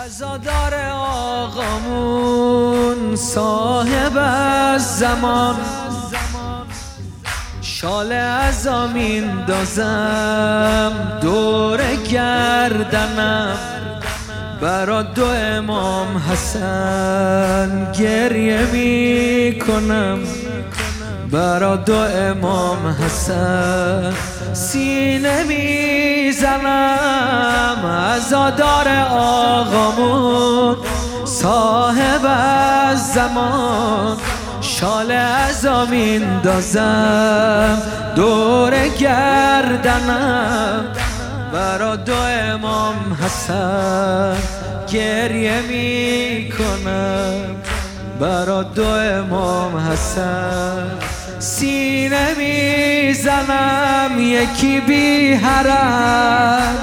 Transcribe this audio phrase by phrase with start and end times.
[0.00, 0.74] عزادار
[1.44, 5.56] آقامون صاحب از زمان.
[7.62, 13.56] شال ازامین دازم دور گردنم.
[14.60, 20.18] برا دو امام حسن گریه می کنم
[21.32, 24.12] برا دو امام حسن
[24.52, 26.56] سینه می‌زنم.
[27.84, 30.76] ازادار آقامون
[31.24, 34.16] صاحب از زمان
[34.60, 37.82] شال ازامین دازم
[38.16, 40.84] دور گردنم.
[41.52, 42.16] برا دو
[42.52, 44.36] امام حسن
[44.92, 47.56] گریه می کنم
[48.20, 51.11] برا دو امام حسن
[51.42, 56.76] سینه می‌زنم یکی بی حرم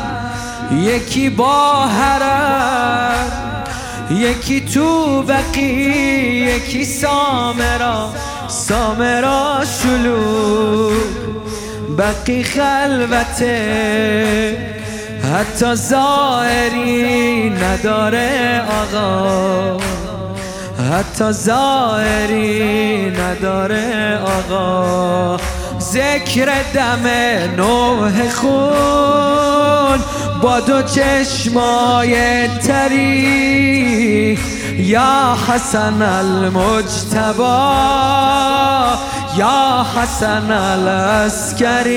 [0.73, 3.31] یکی با حرم
[4.11, 8.09] یکی تو بقی یکی سامرا
[8.47, 10.91] سامرا شلو
[11.97, 13.59] بقی خلوته.
[15.35, 19.77] حتی زائری نداره آقا
[20.91, 25.37] حتی زائری نداره آقا.
[25.79, 27.07] ذکر دم
[27.57, 29.99] نوح خون
[30.41, 34.39] با دو چشمای تری.
[34.89, 37.73] یا حسن المجتبا
[39.37, 41.89] یا حسن الاسکری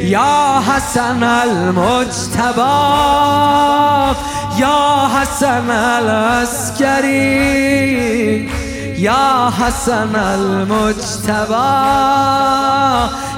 [0.00, 2.66] یا حسن المجتبا
[4.58, 7.20] یا حسن الاسکری
[9.00, 11.64] یا حسن المجتبا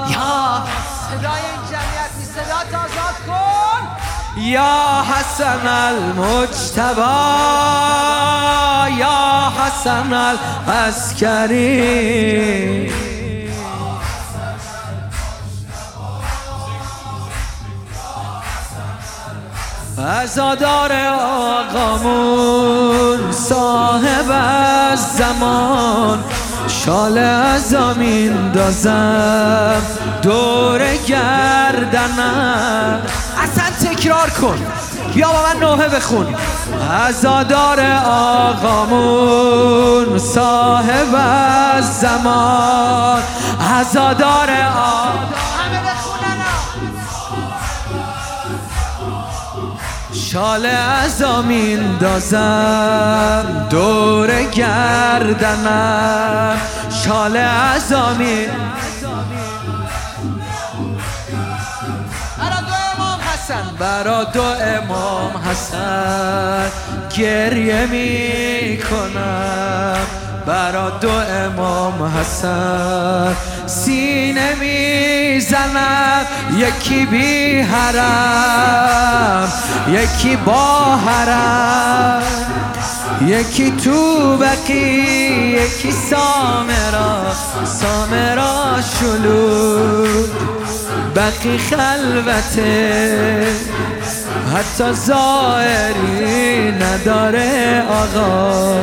[0.09, 0.63] یا
[1.09, 3.81] صدای این جمعیتی صدا آزاد کن.
[4.41, 7.13] یا حسن المجتبا
[8.97, 10.13] یا حسن
[10.67, 11.53] الاسکری
[20.03, 20.91] ازادار
[21.71, 26.23] آقامون صاحب از زمان.
[26.67, 29.81] شال ازامین دازم
[30.21, 33.01] دور گردنم.
[33.43, 34.57] اصلا تکرار کن
[35.13, 36.35] بیا با من نوحه بخون.
[37.07, 37.79] ازادار
[38.45, 43.21] آقامون صاحب از زمان.
[43.79, 45.42] ازادار آقامون
[50.33, 56.57] شال ازامین دازم دور گردنم.
[56.89, 57.37] شال
[62.61, 63.63] دو امام حسن.
[63.79, 66.71] برا دو امام حسن
[67.17, 70.05] گریه می کنم
[70.45, 73.35] برا دو امام حسن
[73.65, 76.12] سینه می زنم
[76.57, 79.51] یکی بی حرم
[79.89, 82.23] یکی با حرم
[83.27, 87.33] یکی تو بقی یکی سامرا
[87.65, 89.77] سامرا شلو
[91.15, 93.47] بقی خلوته
[94.53, 98.75] حتی زائری نداره آقا.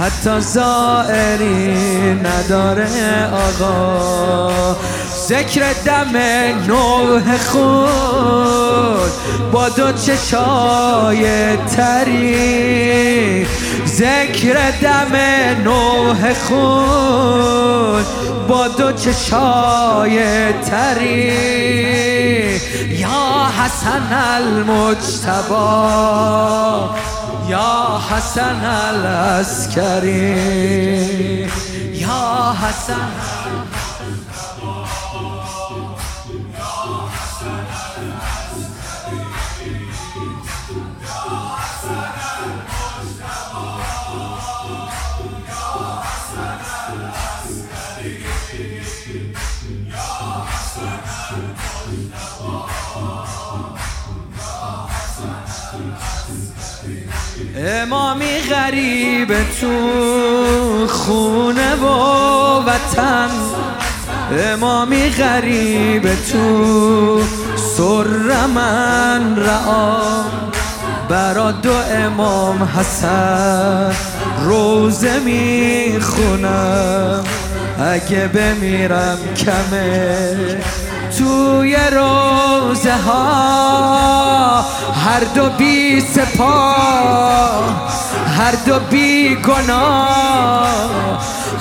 [0.00, 4.76] حتی زائری نداره آقا.
[5.30, 6.16] ذکر دم
[6.66, 9.10] نوح خود
[9.52, 13.46] با دو چشای تری.
[13.86, 15.16] ذکر دم
[15.64, 18.06] نوح خود
[18.48, 20.18] با دو چشای
[20.52, 21.32] تری.
[22.88, 25.60] یا حسن المجتبا
[27.48, 30.10] یا حسن الاسکری
[31.92, 33.08] یا حسن
[57.56, 59.28] امامی غریب
[59.60, 61.86] تو خونه و
[62.62, 63.28] وطن.
[64.32, 67.22] امامی غریب تو
[67.76, 70.00] سر من رعا.
[71.08, 73.92] برا دو امام حسن
[74.44, 77.24] روزه می‌خونم.
[77.80, 80.36] اگه بمیرم کمه
[81.18, 84.64] توی روزه ها
[85.04, 87.90] هر دو بی سپاه
[88.38, 90.70] هر دو بی گناه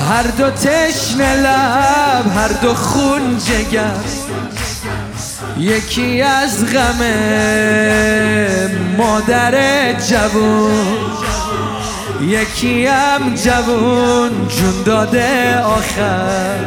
[0.10, 3.96] هر دو تشن لب هر دو خون جگر.
[5.58, 7.02] یکی از غم
[8.98, 11.00] مادر جوون.
[12.22, 16.58] یکی هم جوون جون داده آخر.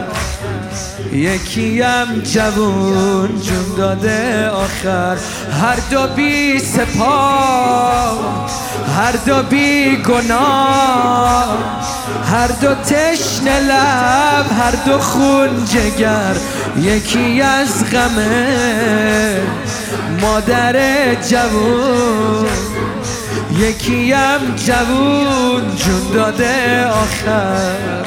[1.13, 5.17] یکی هم جوون جون داده آخر.
[5.63, 8.49] هر دو بی سپاه
[8.97, 11.59] هر دو بی گناه.
[12.33, 16.37] هر دو تشن لب هر دو خون جگر.
[16.81, 19.41] یکی از غمه
[20.21, 22.72] مادر جوون.
[23.63, 28.05] یکی هم جوون جون داده آخر.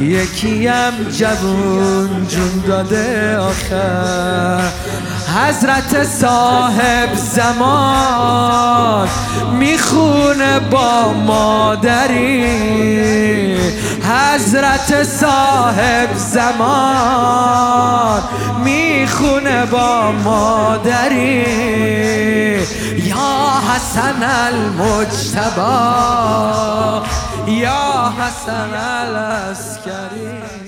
[0.00, 4.60] یکیم جوون جون داده آخر.
[5.36, 9.08] حضرت صاحب زمان
[9.52, 12.46] می‌خونه با مادری.
[14.02, 18.22] حضرت صاحب زمان
[18.64, 21.97] می‌خونه با مادری.
[23.78, 25.72] حسن المجتبا
[27.46, 30.67] یا حسن الاسکری